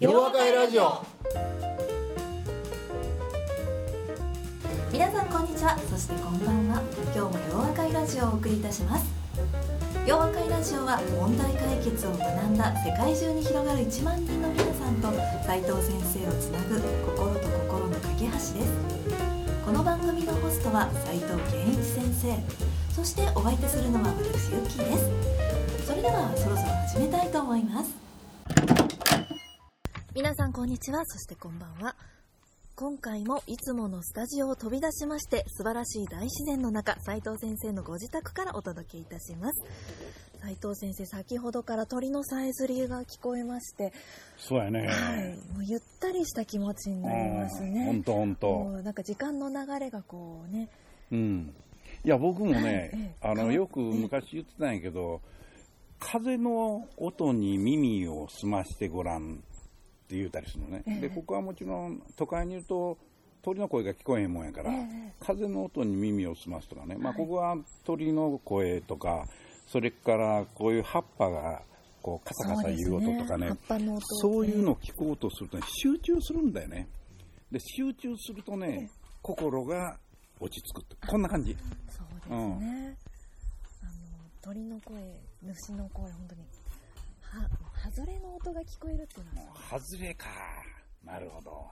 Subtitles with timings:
[0.00, 1.04] 夜和会ラジオ。
[4.92, 5.78] 皆さんこんにちは。
[5.88, 6.82] そしてこんばんは。
[7.14, 9.06] 今日も洋和会ラジオをお送りいたします。
[10.04, 15.14] 洋和会ラジオは問題解決を学んだ世界中に広がる1万人の皆さんと
[15.46, 16.82] 斉藤先生をつなぐ
[17.14, 18.50] 心と心の架け橋です。
[19.64, 22.34] この番組のホストは斉藤健一先生。
[22.92, 25.86] そしてお相手するのは私ゆっきーです。
[25.86, 28.03] それではそろそろ始めたいと思います。
[30.14, 31.04] 皆さんこんにちは。
[31.06, 31.96] そしてこんばんは。
[32.76, 39.66] 今回もいつものスタジオを飛び出しまして素晴らしい大自然の中斉藤先生のご自宅からお届けいたします。
[40.40, 43.92] 斉藤先生先ほどから鳥のさえずりが聞こえまして。
[44.36, 44.86] そうやね。
[44.86, 45.30] はい。
[45.52, 47.84] もうゆったりした気持ちになりますね。
[47.84, 48.66] ほんとほんもと。
[48.78, 50.68] うなんか時間の流れがこうね。
[51.10, 51.52] うん。
[52.04, 53.14] いや、僕もはい。
[53.20, 55.20] あの、よく昔言ってたんやけど、
[55.98, 59.42] 風の音に耳を澄ましてごらん
[60.04, 60.82] って言うたりするのね。
[60.86, 62.98] ええで、ここはもちろん都会にいると、
[63.42, 69.24] 鳥の声が聞こえへんもんやから、ええ風の音に耳を澄ますとかね、まあ、はいここは鳥の声とか、
[69.66, 71.62] それからこういう葉っぱが
[72.02, 76.86] こうカサカサ言う音とかね葉っぱの音そういうのを聞こうとすると、ね、集中するんだよね。
[77.50, 78.90] で、集中するとね、
[79.22, 79.96] 心が
[80.40, 81.06] 落ち着くって。
[81.06, 81.56] こんな感じ。
[81.88, 82.96] そうですね、
[83.82, 85.00] あの鳥の声
[85.42, 86.42] 虫の声本当に
[88.34, 90.26] の音が聞こえるっていうのは外れか。
[91.04, 91.66] なるほど。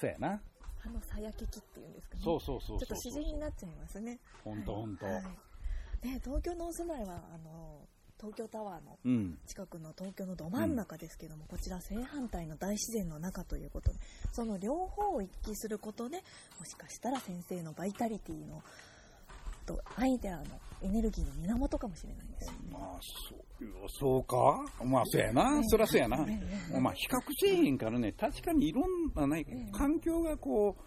[0.00, 0.40] そうやな。
[0.78, 5.06] 歯のさやききっていうんですかねそうそうそうちょっとそう自然になっちゃいますねほんとほんと。
[5.06, 5.22] はい
[6.02, 7.86] ね、東京のお住まいはあの
[8.18, 9.38] 東京タワーのうん。
[9.46, 13.98] 近くの東京のど真ん中ですけども、こちら正反対の大自然の中ということで
[14.32, 16.16] その両方を行き来することで
[16.58, 18.64] もしかしたら先生のバイタリティの
[19.62, 20.44] とアイデアの
[20.82, 22.58] エネルギーの源かもしれないですよね。
[22.72, 25.62] まあ、そう、そうかまあ、そうやな。
[25.64, 26.16] そりゃそうやな。
[26.80, 30.82] まあ、比較せえへんからね、確かにいろんなね、環境がこう、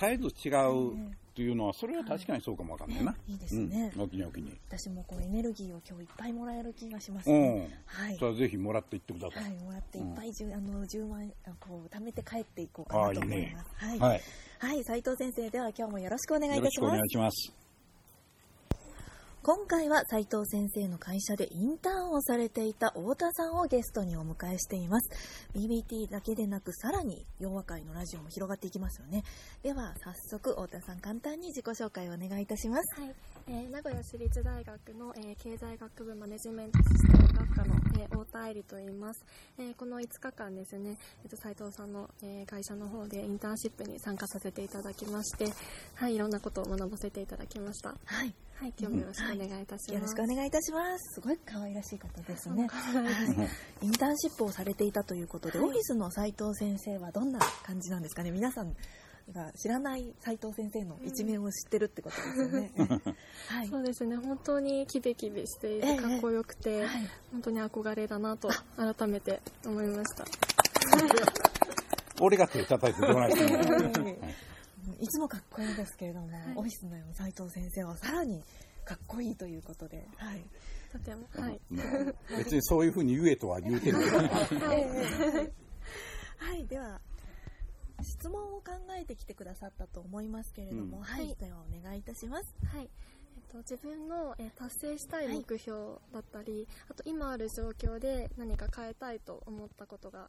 [0.00, 3.14] 絶えず違うっていうのは、それは確かにそうかもわかんないな。
[3.26, 4.58] いいですねうん、おきにおきに。
[4.68, 7.38] 私もこうエネルギーを今日いっぱいもらえる気がしますね。
[7.38, 8.04] うん。
[8.04, 9.40] はいそれはぜひもらっていってくださ。
[9.40, 13.70] はいい、もらっていっぱいじゅ、あの10万こう貯めて帰っていこうかなと思います。
[13.76, 14.20] はい、はい。
[14.58, 17.30] はい、斉藤先生では今日もよろしくお願いいたしますよろしくお願い。
[17.32, 17.59] します。
[19.42, 25.10] 今回は斉藤先生の会社でインターンをされていた太田さんをゲストにお迎えしています。
[25.54, 29.24] BBT だけでなくさらに洋和会のラジオも広がっていきますよね。
[29.62, 33.00] では早速太田さん簡単に自己紹介をお願いいたします。
[33.00, 33.14] はい、
[33.52, 39.24] えー名古屋市立大学の、えー経済学部マネジメントシステム学科の、えー太田愛理と言います、
[39.58, 45.46] えーこの5日間ですね、えっと斉藤さんの、えー会社の方でインターンシップに参加させていただきまして、
[45.94, 47.88] はい、いろんなことを学ばせていただきました。
[47.88, 48.32] はい。
[48.54, 49.90] はい、今日もよろしくお願いいたします。
[49.94, 51.14] よろしくお願いいたします。
[51.14, 53.48] すごい可愛らしい方ですね、はいはい、
[53.82, 58.30] インターンシップをされていたということで、オフィスの斉藤先生はどんな感じなんですかね。
[58.30, 58.76] 皆さん
[59.32, 62.72] が知らない斉藤先生の一面を知ってるってことですよね、
[63.48, 63.68] はい。
[63.70, 70.24] そうですね、本当にキビキビしていええてかっこよくて、はい本当に憧れだなと改めて思いました。
[72.20, 75.08] 俺が手叩いてどないしてんのい。
[75.08, 78.42] つもかっこいいですけれども、オフィスの斉藤先生はさらに
[78.84, 80.44] かっこいいということで、はい、
[80.92, 81.60] とても、はい。
[82.36, 84.18] 別にそういうふうに言えとは言うてるけど。
[86.40, 87.00] はい、では
[88.02, 92.54] 質問を考えてきてくださったと思いますけれども、うんはい、はいではお願いいたします。
[92.72, 92.90] はい。
[93.36, 100.28] えっと、自分の、えー達成したい目標だったり、あと今ある状況で何か変えたいと思ったことが、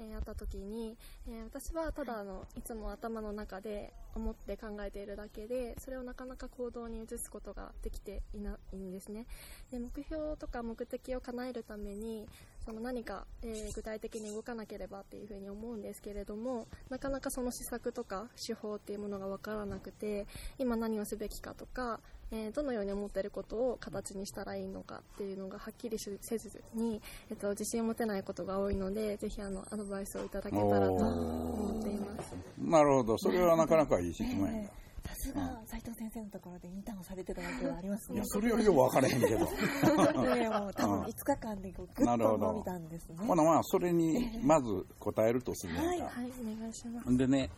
[0.00, 9.26] えった時に、えー私はただあの、いつも頭の中で思って考えているだけでそれをなかなか行動に移すことができていないんですね。
[9.70, 12.28] で目標とか目的を叶えるために
[12.64, 20.26] その何か、えー具体的に動かなければっていうふうに思うんですけれどもなかなかその施策とか手法っていうものが分からなくて
[20.58, 22.00] 今何をすべきかとか、
[22.30, 27.00] えーどのように思っていることを形にしたらいいのかっていうのがはっきりしせずに、
[27.30, 32.34] えっと、自信を持てないことが多いのでぜひあのアドバイスをいただけたらと思っています。
[32.58, 33.18] なるほど。
[33.18, 34.68] それはなかなかいい質問や
[35.08, 38.24] さすが斉藤先生のところでインターンをされてたわけはありますねいや、。
[38.26, 39.38] それよりよく分からへんけど。
[40.36, 43.16] ねもう多分5日間でこうぐっなるほどと伸びたんですね。
[43.26, 45.90] ほなまあ、それにまず答えるとするやんか。
[45.90, 47.16] はい、お願いします。
[47.16, 47.50] でね、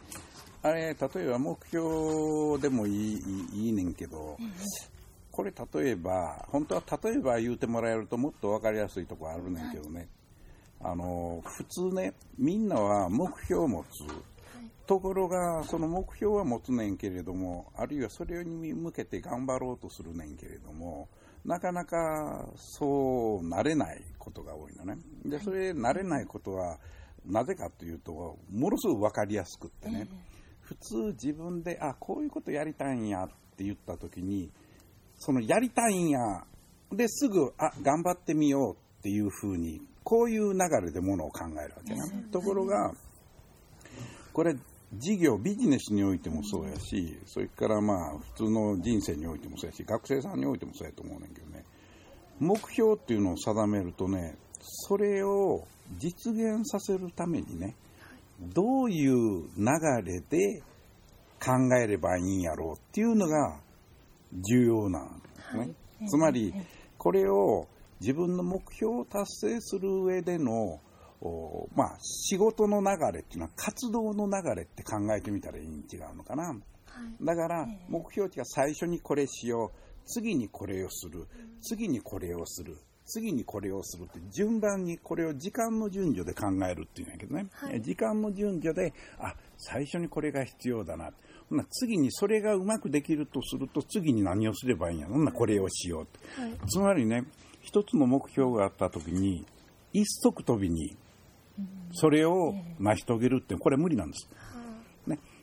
[0.62, 4.36] あれ、例えば目標でもいいいいいいねんけど、
[5.32, 10.08] これ例えば、本当は例えば言うてもらえるともっと分かりやすいところあるねんけどね、
[10.82, 13.86] あの、普通ね、みんなは目標を持つ。
[14.86, 21.08] ところが、その目標は持つねんけれども、あるいはそれに向けて頑張ろうとするねんけれども、
[21.44, 24.98] なかなかそうなれないことが多いのね。
[25.24, 26.78] で、それなれないことは、
[27.24, 30.08] なぜかというと、ものすごく分かりやすくってね、
[30.70, 34.52] 普通自分で、あ、こういうことやりたいんやって言った時に、
[35.18, 36.44] そのやりたいんや、
[36.92, 42.06] ですぐ、あ、頑張ってみようっていうふうに、こういう流れでものを考えるわけな。
[42.30, 42.92] ところが、
[44.32, 44.54] これ、
[44.94, 51.64] 事業、ビジネスにおいてもそうやし、それからまあ、普通の人生においてもそうやし、学生さんにおいてもそうやと思うねんけどね、
[52.38, 55.66] 目標っていうのを定めるとね、それを
[55.98, 57.74] 実現させるためにね、
[58.40, 59.66] どういう流
[60.04, 60.62] れで
[61.42, 63.60] 考えればいいんやろうっていうのが
[64.32, 65.74] 重要なんですね。
[66.08, 66.54] つまり、
[66.96, 67.66] これを
[68.00, 70.80] 自分の目標を達成する上での
[71.74, 76.48] まあ、仕事の流れっていうのは活動の流れって考えてみたらいいに違うのかな。
[76.48, 81.26] はい、だから、目標値が最初にこれしよう、次にこれをする、
[81.60, 91.10] 次にこれをする、次にこれをするって順番にこれを時間の順序で考えるっていうんやけどね、はい、時間の順序であ最初にこれが必要だな。
[91.48, 96.02] ほな次にそれがうまくできるとすると次に何をすればいいんやほんなこれをしよう。
[96.04, 97.24] って、はい、つまりね
[97.60, 99.44] 一つの目標があった時に
[99.92, 100.96] 一足飛びに
[101.92, 104.28] それを成し遂げるってこれ無理なんです。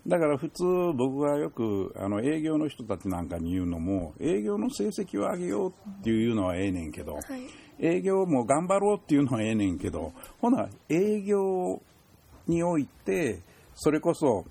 [0.08, 0.64] ね、だから普通
[0.96, 7.24] 僕がよくあの営業の人たちなんかに言うのも営業の成績を上げようっていうのはええねんけど、はい、
[7.80, 11.82] 営業も頑張ろうっていうのはええねんけどほな営業
[12.48, 13.40] において
[13.76, 14.46] それこそ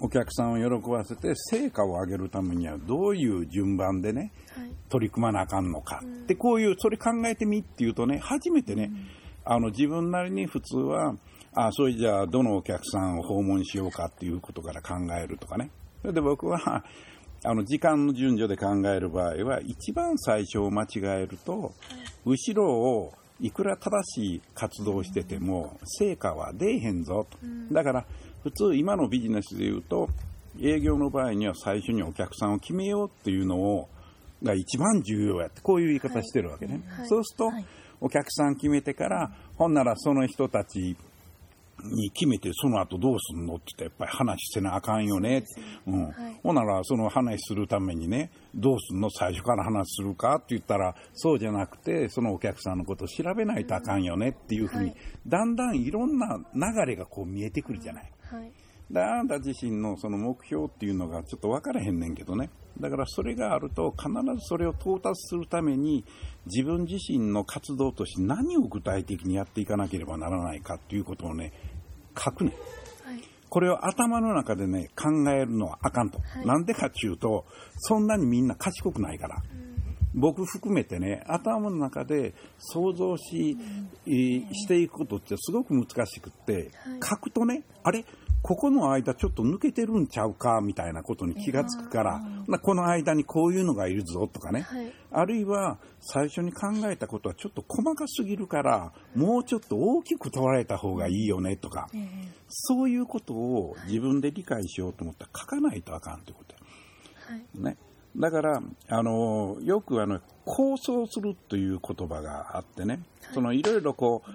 [0.00, 9.06] お客さんを喜ばせて成果を上げるためにはどういう順番でね、はい、取り組まなあかんのか、うん、でこういうそれ考えてみっていうとね初めてね、うん。
[9.44, 11.14] あの自分なりに普通は、
[11.54, 15.70] あそれじゃあどのお客さんを訪問しようかっていうことから考えるとかね。
[16.02, 16.84] それで僕は、
[17.46, 20.86] あの時間の順序で考える場合は、一番最初を間違
[21.22, 21.72] えると、
[22.24, 27.38] 後ろをいくら正しい活動してても、成果は出えへんぞと。
[27.72, 28.06] だから、
[28.42, 30.08] 普通今のビジネスで言うと、
[30.60, 33.88] 営業の場合には最初にお客さんを決めようっていうのを、
[34.42, 36.82] が一番重要やって、こういう言い方してるわけね。
[36.88, 37.64] はいはい、そうすると、はい
[38.00, 40.94] お客さん決めてから、ほんならその人たち
[41.84, 45.44] に決めて、その後どうすんのって言ったら、やっぱり話してなあかんよね。
[45.86, 46.04] うん。
[46.06, 54.96] はい、ほんなら、その話するためにね、どうすんの最初から話するかって言ったら、そうじゃなくて、そのお客さんのことを調べないとあかんよねっていうふうに、はい、
[55.26, 58.10] だんだんいろんな流れがこう見えてくるじゃない。
[58.22, 58.52] はい
[58.90, 62.50] で、あなた自身のその目標っていうのがちょっと分からへんねんけどね。
[62.78, 66.04] だからそれがあると必ずそれを到達するために
[66.46, 71.52] 自分自身の活動として何を具体的にやっていかなければならないかっていうことをね、
[72.16, 72.52] 書くね。
[73.04, 76.18] はい、これを頭の中でね、考えるのはあかんと。
[76.18, 77.44] はい、なんでかっていうと、
[77.78, 79.42] そんなにみんな賢くないから。
[80.16, 83.58] 僕含めてね、頭の中で想像し、
[84.06, 88.04] うん、していくことってすごく難しくって、はい、書くとね、あれ？
[88.44, 92.20] ここの間ちょっと抜けてるんちゃうかみたいなことに気がつくから、
[92.60, 101.88] この間にこういうのがいるぞとかね、はい、あるいは最初に考えたことはちょっと細かすぎるから、もうちょっと大きく捉えた方がいいよねとか、
[102.48, 106.54] そういうことを自分で理解しようと思ったら書かないとあかんってこと。
[107.32, 107.78] はい、ね。
[108.14, 113.00] だから、あの、よくあの、構想するという言葉があってね、
[113.32, 114.30] そのいろいろこう、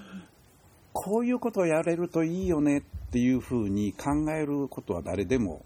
[0.94, 5.66] こういうことをやれるといいよねっていうふうに考えることは誰でも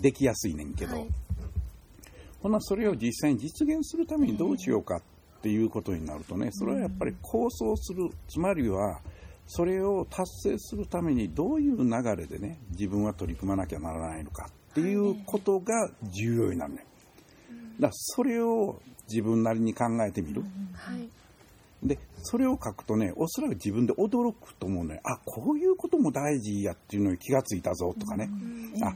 [0.00, 1.08] できやすいねんけど、はい、
[2.42, 9.00] ほなそれを実際に実現するためにどうしようかっていうことになるとね、それはやっぱり構想する、つまりは、
[9.46, 16.86] それを達成するためにどういう流れでね、自分は取り組まなきゃならないのかっていうことが重要になるね。
[17.80, 20.42] だからそれを自分なりに考えてみる。
[20.74, 21.08] はい
[21.82, 25.00] で、それを書くとね、おそらく自分で驚くと思うね。
[25.04, 28.28] あ、こういうことも大事やっていうのに気がついたぞとかね。
[28.82, 28.94] あ、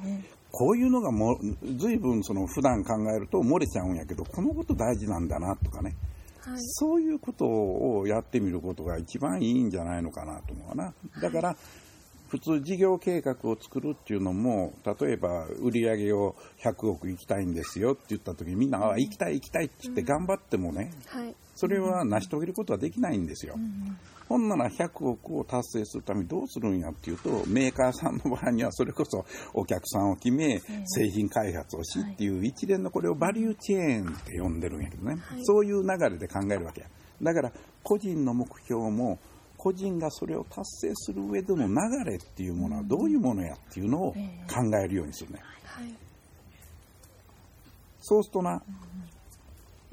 [0.50, 1.38] こういうのがも
[1.76, 5.96] 随分その普段考えると漏れちゃうんやけど、このこと大事なんだなとかね。
[6.40, 10.92] はい、そういうことをやってみることが一番いいんじゃないのかなと思うな。
[11.22, 11.56] だから、
[12.28, 23.56] 普通事業計画を作るっていうのも、例えば売り上げを100億行きたいんですよって言った時にみんな、あ、行きたい行きたいって言って頑張ってもね、はい、それは成し遂げることはできないんですよ。
[24.28, 36.87] ほんなら100億を達成するためにどうするんやっていうと、メーカーさんの場合にはそれこそお客さんを決め、製品開発をしっていう一連のこれをバリューチェーンって呼んでるんやけどね、そういう流れで考えるわけや。
[37.23, 39.18] だから個人の目標も
[39.56, 41.75] 個人がそれを達成する上での流
[42.11, 45.40] れっていうものはどういうものやっていうのを考えるようにするね。
[48.00, 48.62] そうするとな、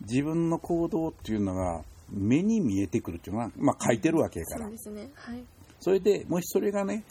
[0.01, 4.65] 自分の行動っていうのが目に見えてくるっていうのは、まあ書いてるわけやから。
[4.65, 5.09] そうですね。
[5.15, 5.43] はい。
[5.79, 7.03] それでもしそれがね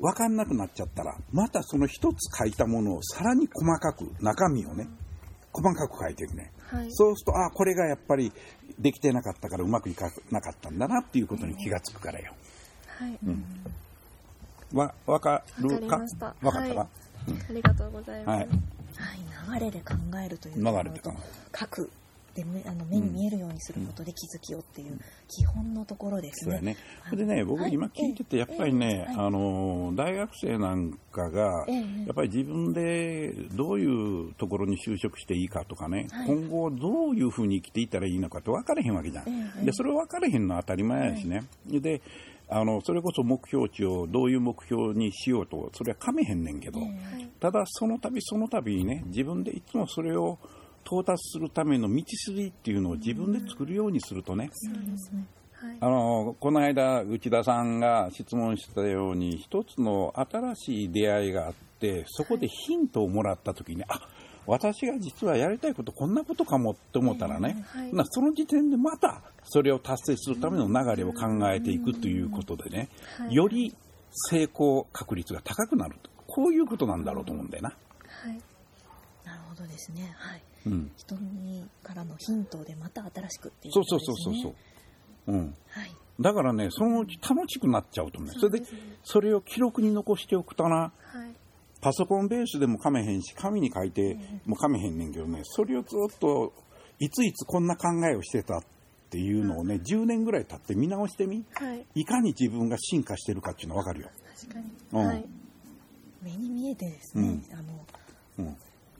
[0.00, 4.88] 分かんなくなっちゃったらまたその一つ書いたものをさらに細かく中身をね
[5.52, 6.86] 細かく書いていくね、はい。
[6.90, 8.32] そうするとあこれがやっぱり
[8.78, 12.32] できてなかったからうまくいかなかったんだなっていうことに気がつくからよ。
[12.86, 13.18] はい。
[14.74, 15.74] わ分かるか？
[15.74, 16.34] わかりました。
[16.40, 16.88] 分かったか、はい。
[17.50, 18.48] ありがとうございます、はい。
[18.48, 21.18] はい、流れで考えるという流れで考える。
[21.58, 21.90] 書く
[22.38, 26.52] で目あの目に見えるようにすることで気づきをっていう基本のところですね。
[26.52, 26.76] そうやね。
[27.12, 31.76] でね、僕今聞いてて、やっぱりね、ええあの、大学生なんかが、ええ
[32.06, 33.86] やっぱり自分でどうい
[34.30, 36.26] うところに就職していいかとかね、はい。
[36.28, 39.28] 今後どういうふうに生きていったらいいのかって分からへんわけじゃん。
[39.28, 41.42] ええで、それ分からへんのは当たり前やしね。
[41.66, 42.00] で、
[42.48, 46.90] あの、それこそ目標値をどういう目標にしようと、それはかめへんねんけど、はい。
[47.40, 50.38] ただその度その度にね自分でいつもそれを
[50.90, 55.26] 到達するための道筋っていうのを自分で作るようにするとね、そうですね。
[55.52, 55.76] はい。
[55.80, 64.00] あのこの間内田さんが質問したように一つの新しい出会いがあってそこでヒントをもらった時に、あ
[64.46, 67.94] 私が実はやりたいことこんなことかもって思ったらね、はい。
[67.94, 73.34] なその時点でまたそれを達成するための流れを考えていくということでね、はい。
[73.34, 73.74] より
[74.30, 76.10] 成功確率が高くなると。
[76.26, 77.68] こういうことなんだろうと思うんだよな。
[77.68, 77.74] は
[78.30, 78.47] い
[79.48, 80.14] ほどですね。
[80.16, 80.42] はい。
[80.66, 84.34] うん、人にからのヒントでまた新しくっていうそうことそうですね。
[84.34, 84.54] そうそう
[85.26, 85.36] そう。
[85.36, 85.54] うん。
[85.68, 85.94] はい。
[86.20, 88.30] だからね、そのうち楽しくなっちゃうと思う。
[88.40, 88.66] それで、
[89.04, 91.38] それを記録に残しておくとな、はい
[91.80, 96.52] パソコンベースでもかめへんし、紙に書いてもかめへんねんけどね、それをずっと、
[96.98, 98.62] いついつこんな考えをしてたっ
[99.10, 104.10] ていうのをね、10年ぐらい経って見直してみ、はいいかに自分が進化してるかっていうのわかるよ。
[104.40, 105.24] 確かに、うんはい
[106.20, 107.86] 目に見えてですね、あの
[108.38, 108.56] うん。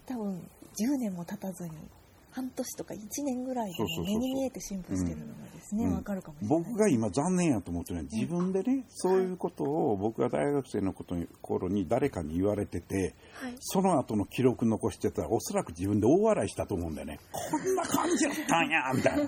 [0.08, 0.48] 多分
[0.80, 1.70] 10年も経たずに
[2.30, 6.64] 半年とか1年ぐらいで目に見えて進歩してるのがですね、かるかもしれない。
[6.64, 13.54] 僕が今残念やと思ってるのは自分でね、そういうことを僕が大学生のことに頃に誰かに言われてて、はい。
[13.58, 17.18] その後の記録残してたら、おそらく自分で大笑いしたと思うんだよね。
[17.32, 19.24] こんな感じだったんや みたいな。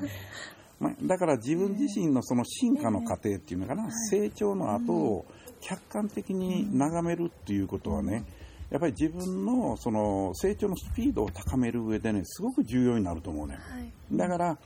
[0.79, 5.27] まあだから自分自身のその進化の過程っていうのかな、成長の後を
[5.61, 8.25] 客観的に眺めるっていうことはね、
[8.71, 13.55] やっぱり自分のその成長のスピードを高める上でね、すごく重要になると思うね。
[13.55, 14.59] はいだから、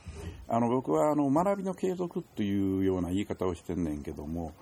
[0.47, 4.53] あの僕はあの学びの継続というような言い方をしてんねんけども、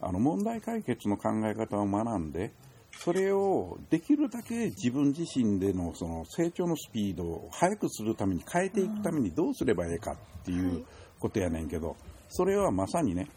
[0.00, 2.52] あの問題解決の考え方を学んで、
[2.98, 10.84] それをできるだけ自分自身でのその成長のスピードを速くするために変えていくためにどうすればいいかっていう
[11.18, 11.96] ことやねんけど、
[12.28, 13.28] それはまさにね、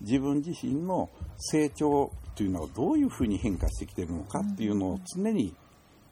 [0.00, 5.54] 自分自身の成長というのはどういうふうに変化してきているのかっていうのを常に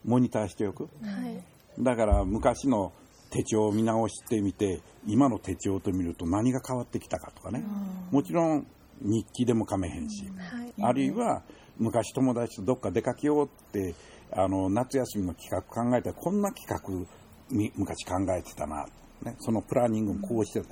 [0.03, 0.83] モニターしておく。
[0.83, 0.89] は
[1.29, 1.43] い。
[1.83, 2.93] だから昔の
[3.31, 7.63] 手帳を見直してみて今の手帳と見ると何が変わってきたかとかね。
[8.11, 8.67] もちろん
[9.01, 10.25] 日記でもかめへんし。
[10.37, 10.73] はい。
[10.81, 11.43] あるいは
[11.77, 13.93] 昔友達とどっか出かけようって
[14.31, 17.07] あの夏休みの企画考えたらこんな企画
[17.51, 18.85] み昔考えてたな、
[19.23, 20.67] ね、そのプランニングもこうしてた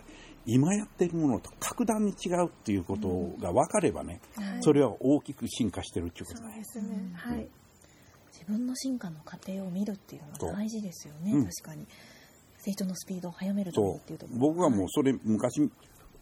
[0.45, 3.07] 今やってるものと格段に違うっていうこと
[3.41, 4.63] が分かればね、はい。
[4.63, 6.63] それは大きく進化してるっていうことだね。
[6.63, 7.11] そうですね。
[7.13, 7.47] はい。
[8.31, 11.45] 自分の進化の過程を見るっていうのは大事ですよね、そううん。
[11.45, 11.87] 確かに。
[12.57, 15.69] 成長のスピードを速めるっていうとこう僕はもうそれ昔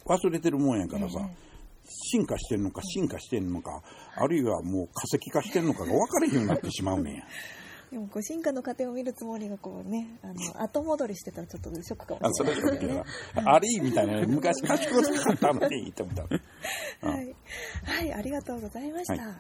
[0.05, 1.51] 忘れてるもんやからさ、え
[1.87, 3.81] 進化してんのか進化してんのか、
[4.15, 7.23] あるいはもう化石化してんのかが分かれへんようになってしまうねんや。
[7.91, 10.33] でもこう進化の過程を見るつもりがこうね、あの
[10.63, 12.99] 後戻りしてたらちょっとショックかあもしそれないですけどね。
[13.45, 16.23] はあれみたいなね、昔賢かったのにって思った。
[16.23, 16.25] う
[17.05, 17.35] んはい、
[17.83, 19.13] はい、ありがとうございました。
[19.21, 19.35] はい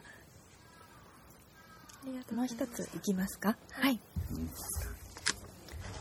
[2.03, 3.55] ありがとうもう一ついきますか？
[3.69, 3.99] はい。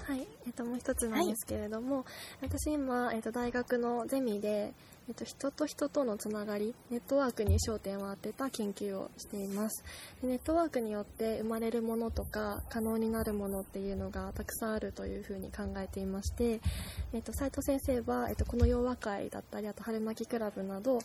[0.07, 2.04] はい、えっと、もう一つなんですけれども、
[2.40, 4.73] 私今、えっと、大学のゼミで、
[5.11, 9.83] えっと、人と人とのつながり、ネットワークに焦点を当てた研究をしています。
[10.23, 16.61] でネットワークによって生まれるものとか、可能になるものっていうのがたくさんあるというふうに考えていまして、
[17.12, 21.00] えっと、斉藤先生は、えっと、この洋和会だったり、あと春巻きクラブなど、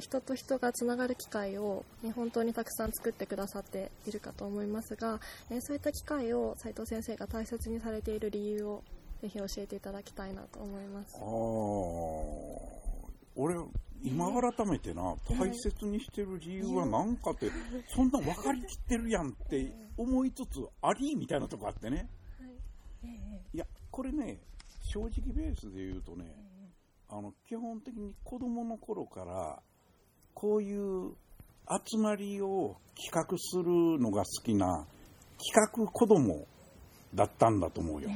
[0.00, 8.82] 人と人がつながる機会を、ね、本当にたくさん作ってくださっているかと思いますが、えそういった機会を斉藤先生が大切にされている理由を
[9.22, 11.16] ぜひ教えていただきたいなと思います。
[13.36, 13.54] 俺、
[14.02, 17.50] 今改めてな、大切にしてる理由は何かって、
[17.94, 22.08] そんな分かりきってるやんって思いつつ、ありみたいなとこあってね。
[23.52, 23.58] い。
[23.58, 24.40] や、これね、
[24.82, 26.24] 正直ベースで言うとね、
[27.08, 29.62] あの基本的に子供の頃から、
[30.34, 31.12] こういう
[31.86, 34.86] 集まりを企画するのが好きな
[35.38, 36.46] 企画子供
[37.14, 38.10] だったんだと思うよ。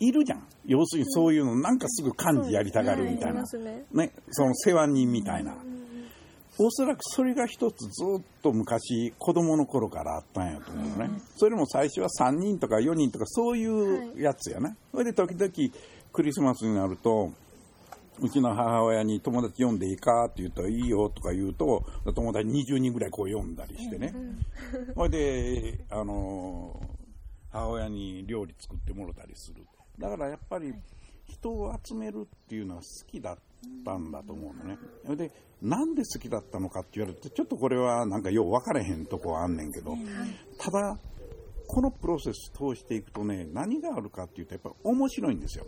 [0.00, 0.46] いるじゃん。
[0.66, 3.42] 要するにそういうの、なんかすぐ漢字やりたがるみたいな。
[3.42, 5.54] ねね、その世話人みたいな。
[6.60, 11.10] おそらくそれが一つずっと昔、子供の頃からあったんやと思うね。
[11.36, 14.76] それも最初は3人とか4人とかそういうやつやな。
[14.90, 15.52] それで時々
[16.12, 17.32] クリスマスになると、
[18.20, 24.12] うちの母親に友達呼んでいいかって言ったらいいよとか言うと、友達20人ぐらいこう呼んだりしてね。
[24.96, 26.80] それで、あの、
[27.50, 29.66] 母親に料理作ってもろたりする。
[29.98, 30.72] だからやっぱり
[31.26, 33.36] 人を集めるっていうのは好きだっ
[33.84, 34.78] たんだと思うのね。
[35.16, 39.96] で、なんで好きだったのかって言われると、ちょっとこれはなんかよう分からへんとこはあんねんけど、
[40.58, 40.98] ただ、
[41.68, 45.66] このプロセス通していくとね、何があるかっていうと、やっぱり面白いんですよ。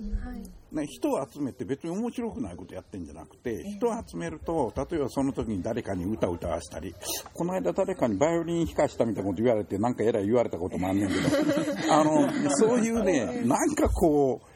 [0.72, 6.94] ね、人を集めて別に面白くないことやってんじゃなくて、人を集めると、例えばその時に誰かに歌を歌わしたり、
[7.34, 11.20] この間誰かにバイオリン弾かしたみたいなこと言われて、なんかえらい言われたこともあんねんけど、
[11.92, 14.49] あの、そういうね、なんかこう、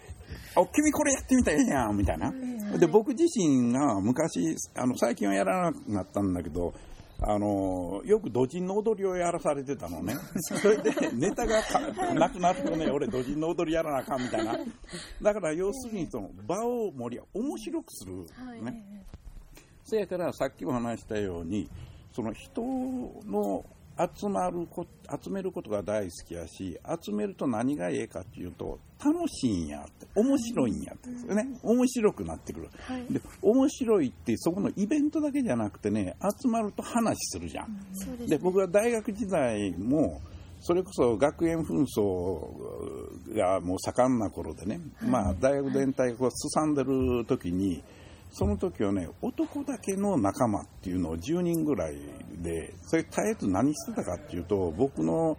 [0.57, 2.33] あ、君これやってみたらええやん、みたいな。
[2.79, 6.75] で、僕自身が昔、あの、最近はやらなくなったんだけど、
[7.21, 10.15] あの、よく土人の踊りをやらされてたのね。
[10.37, 11.63] それで、ネタが
[12.15, 14.59] なくなるとね、俺土人の踊りやらなあかんみたいな。
[15.23, 18.27] だから要するにその場を盛り面白くする。
[18.63, 19.05] ね。
[19.85, 21.69] そやからさっきも話したように、
[22.13, 23.65] その人の
[23.97, 24.87] 集まるこ
[25.23, 31.47] 集めることが大好きやし、集めると何がええかっていうと、楽しいんやって、面白いんやってですよね。
[31.63, 32.71] 面白くなってくる。
[32.81, 37.87] はいで、面白いって、そこのイベントだけじゃなくてね、集まると話するじゃん。
[37.93, 40.21] そうですで、僕は大学時代も、
[40.61, 47.85] それこそ学園紛争がもう盛んな頃でね、まあ大学全体がこうすさんでる時に、
[48.33, 51.97] その時はね、男だけの仲間っていうのを10人ぐらい
[52.45, 55.37] で、それ絶えず何してたかっていうと、僕の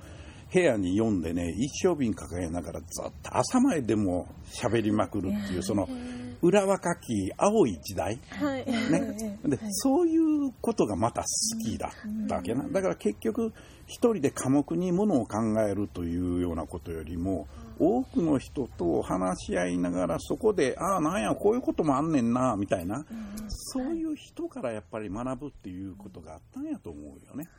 [0.53, 5.87] 部屋に読んでね、一生瓶抱えながらずっと朝まででも喋りまくるっていう、その
[6.41, 8.19] 裏若き青い時代。
[8.29, 8.65] はい。
[8.65, 11.27] ね、でそういうことがまた好
[11.63, 13.53] きだったわけな、だから結局
[13.87, 17.47] 一人で寡黙にものを考えるというようなことよりも
[17.79, 23.05] 多くの人と話し合いながらそこでああなんやこういうこともあんねんなみたいな、
[23.47, 27.49] そういう人からやっぱり学ぶっていうことがあったんやと思うよね。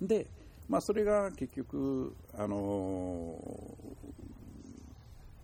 [0.00, 0.26] で、
[0.68, 4.16] まあ、それが結局、あのー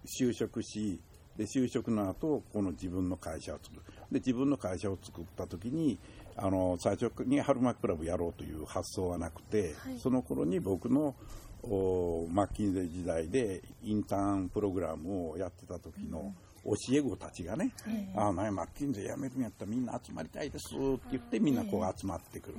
[0.04, 1.00] 就職し、
[1.36, 3.82] で就職の後この自分の会社を作る。
[4.10, 5.98] で自分の会社を作った時に
[6.36, 9.98] あの最初に春巻クラブやろうという発想はなくて、はい。
[9.98, 11.14] その頃に僕の
[11.51, 17.72] おマッキンゼー時代でインターンプログラムをやってた時の教え子たちがね、
[18.16, 22.56] ああ、なんやマッキンゼー辞めるんやったらみんな集まりたいですって言ってみんなこう集まってくる。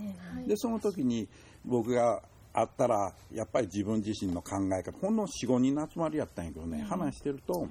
[0.47, 1.27] で、その時に
[1.65, 2.21] 僕が
[2.53, 7.67] 会ったら、やっぱり自分自身の考え方、ほんの4、5人の集まりやったんやけどね、話してると、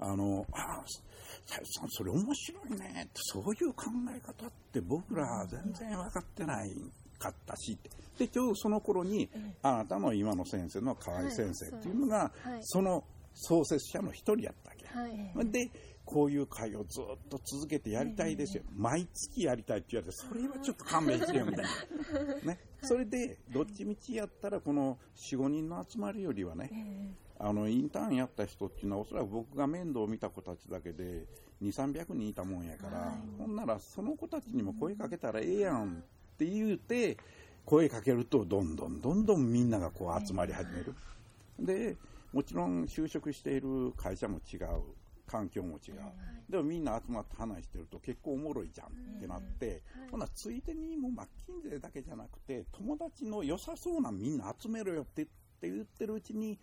[0.00, 0.82] あの、あ
[1.46, 6.72] さゆさん、それ面白いねって、そういう考え方って僕ら全然分かってない
[7.18, 7.90] かったしって。
[8.18, 9.28] で、ちょうどその頃に、
[9.62, 12.58] あなたの今の先生の河合先生っていうのが、はい。
[12.62, 13.04] その
[13.34, 14.86] 創設者の一人やったわけ。
[14.86, 15.50] はい。
[15.50, 15.70] で、
[16.04, 18.62] こういう会をずっと続けてやりたいですよ。
[18.74, 22.34] 毎月やりたいって言われて、それはちょっと勘弁してよ、みたいな。
[22.54, 22.58] ね。
[22.82, 31.26] それで、どっちみちやったら、この4、5人の集まりよりはね、あの、インターンやった人っていうのは、おそらく僕が面倒を見た子たちだけで、
[31.60, 36.02] 2、300人いたもんやから、ほんなら、その子たちにも声かけたらええやん
[36.44, 37.16] って言うて、
[37.64, 40.94] 声かけると、どんどんどんどんみんながこう集まり始める。
[41.58, 41.96] で、
[42.32, 44.60] もちろん就職している会社も違う。
[45.26, 45.94] 環境も違う。
[46.48, 55.26] でもみんな集まって話してると結構おもろいじゃんってなって、ほなついでにもうマッキンゼーだけじゃなくて、友達の良さそうなみんな集めろよって
[55.60, 56.58] 言ってるうちに、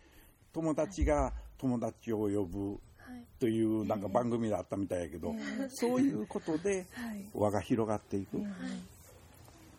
[0.52, 5.36] 友達が友達を呼ぶはいというなんか番組だったみたいやけど、
[5.70, 6.88] そういうことで
[7.36, 8.42] 輪が広がっていく。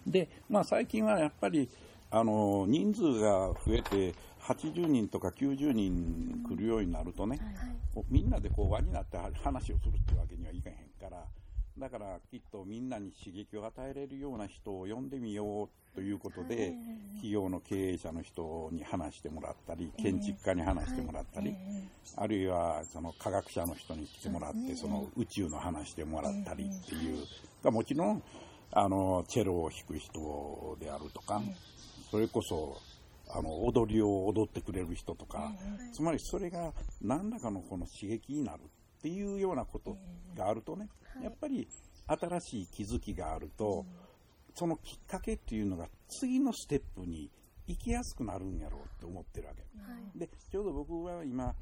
[0.06, 1.68] で、まあ最近はやっぱり、
[2.10, 4.14] あの、人数が増えて、
[4.46, 7.40] 80人とか90人来るようになるとね、
[7.92, 11.24] こうみんなでこう輪になって話をするっていうわけにはいかへんから、
[11.78, 16.74] だからきっとみんなに刺激を与えれるような人を呼んでみようということで、
[17.14, 21.54] 企業の経営者の人に話してもらったり、建築家に話してもらったり、
[22.16, 27.26] あるいはその科学者の人に来てもらって、その宇宙の話してもらったりっていう、
[27.64, 28.22] がもちろん、
[28.72, 31.40] あの、チェロを弾く人であるとか、
[32.10, 32.78] それこそ、
[33.28, 35.52] あの、踊りを踊ってくれる人とか、
[35.92, 39.96] つまりそれが何らかのこの刺激になるっていうようなこと
[40.36, 40.88] があるとね、
[41.22, 41.66] やっぱり
[42.06, 43.84] 新しい気づきがあると、
[44.54, 47.30] そのきっかけっていうのが次のステップに
[47.66, 49.62] 行きやすくなるんやろうって思ってるわけ。
[50.18, 51.54] で、ちょうど僕は今、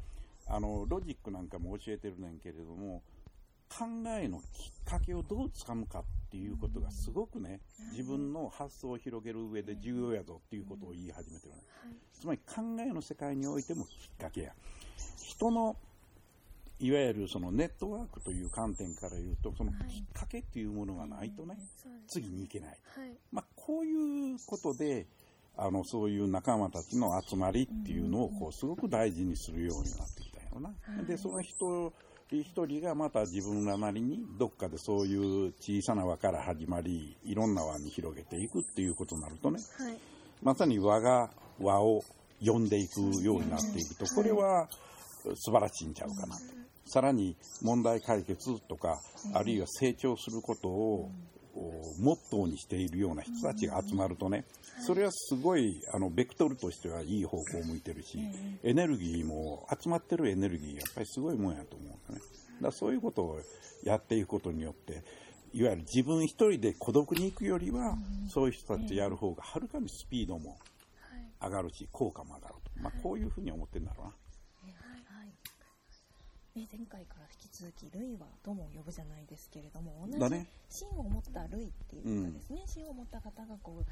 [0.47, 3.03] あの、ロジックなんかも教えてるねんけれども、
[3.79, 3.87] 考
[4.21, 4.45] えのきっ
[4.85, 7.61] かけをどうつかむかっていうことがすごくね、
[7.93, 11.61] 自分の発想を広げる上で重要やぞっていうことを言い始めてるね。
[12.13, 14.53] つまり考えの世界においてもきっかけや。
[15.23, 15.77] 人の
[16.81, 19.77] いわゆるそのネットワークという観点から言うと、そのきっ
[20.13, 21.57] かけっていうものがないとね、
[22.09, 22.69] 次に行けない。
[22.71, 22.75] は
[23.07, 25.07] いまあ、こういうことで、
[25.57, 30.75] あの、そういう仲間たちの集まりっていうのを、こう、すごく大事にするようになってきたんやろな。
[31.07, 31.93] で、その人、
[32.31, 39.99] 一人がまた自分らなりにどっかでそういう小さな輪から始まり、いろんな輪に広げていくっていうことになるとね、はい
[40.43, 42.03] まさに輪が輪を
[42.45, 44.69] 呼んでいくようになっていくと、これは
[45.37, 46.43] 素晴らしいんちゃうかなと。
[46.87, 49.01] さらに問題解決とか、
[49.33, 51.11] あるいは成長することを、お
[52.01, 54.45] モットーにしているような人たちが集まるとね、
[54.87, 58.19] それはすごい、あの、ベクトルとしてはいい方向を向いてるし、
[58.63, 62.21] エネルギーも、集まってるエネルギー、やっぱりすごいもんやと思うんだね。
[62.57, 63.41] だからそういうことを
[63.85, 65.03] やっていくことによって、
[65.53, 67.97] いわゆる自分一人で孤独に行くよりは、
[68.29, 70.59] そういう人たちとやる方がはるかにスピードも
[71.41, 72.71] 上がるし、効果も上がると。
[72.83, 74.13] まあ、こういうふうに思ってるんだろうな。
[76.55, 76.63] はい。
[76.63, 83.85] ね、前回から引き続き、ルイは友を呼ぶじゃないですけれども、同じ芯を持ったルイっていうかですね、芯を持った方がこう、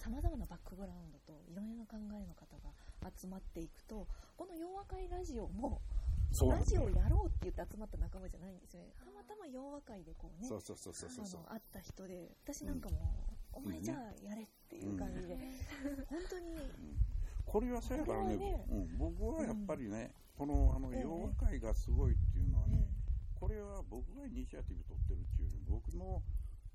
[0.00, 2.72] さまざまなバックグラウンドといろいろな考えの方が
[3.14, 5.80] 集まっていくと、この洋和会ラジオも、
[6.30, 8.92] ラそうなんだジオをやろうって言って集まった仲間じゃないんですよね。
[8.98, 11.40] たまたま洋和会でこうね、そうそうそうそうそうそう。
[11.48, 12.96] あの会った人で、私なんかも、
[13.52, 15.36] お前じゃあやれっていう感じで、
[16.08, 16.56] 本当に、
[17.44, 21.00] これはそうやからねねうん、僕はやっぱりね、このあのええ。
[21.00, 26.22] 洋和会がすごいっていうのはね、えこれは僕がイニシアティブ取ってるっていうより僕の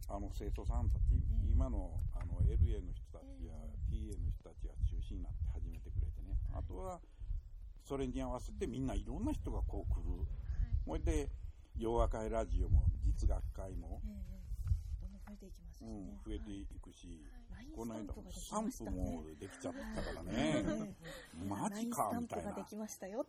[0.09, 1.13] あの生徒さんたち、
[1.47, 3.53] 今のあの LA の人たちや
[3.87, 6.99] TA の人たちが中心になって始めてくれてね、あとは
[7.85, 10.25] それに合わせてみんないろんな人がこう来る、
[10.85, 11.29] それで
[11.77, 14.41] 洋和会ラジオも実学会も、ええ。
[15.01, 17.07] えどんどん増えていきますしうんね。、増えていくし、
[17.49, 20.95] はいこの間ススタンプもできちゃったからえね、
[21.41, 22.51] えマジかみたいな。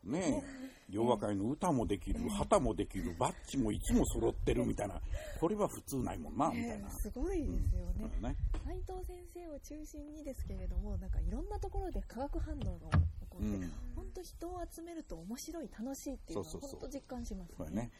[0.04, 0.42] ねえ、
[0.90, 5.00] 洋和会の歌もできる、旗もできる、バッジもいつも揃ってるみたいな、
[5.40, 6.90] これは普通ないもんな、みたいな。
[6.90, 8.10] すごいですよね。
[8.20, 8.36] ね。
[8.64, 13.72] 斉藤先生を中心にですけれども、なんかいろんなところで化学反応が起こって、うん。
[13.94, 16.80] 本当人を集めると面白い、楽しいっていうのはそうそうそう。
[16.80, 17.90] 本当実感しますね。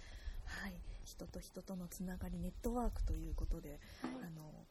[0.45, 4.66] はい、人と人とのつながり、ネットワークということで、あの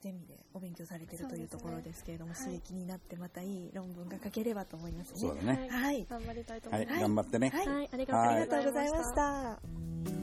[0.00, 5.20] ゼミでお勉強されているというところですけれども、刺激になってまたいい論文が書ければと思いますね。
[5.20, 5.68] そうだね。
[5.70, 7.00] はい頑張りたいとはい、思います。
[7.02, 7.48] 頑張ってね。
[7.50, 9.14] はいありがとうございまし。
[9.14, 10.17] た。